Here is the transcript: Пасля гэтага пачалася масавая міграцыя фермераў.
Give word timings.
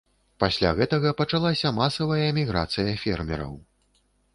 Пасля 0.43 0.71
гэтага 0.79 1.11
пачалася 1.21 1.75
масавая 1.83 2.27
міграцыя 2.41 3.01
фермераў. 3.05 3.53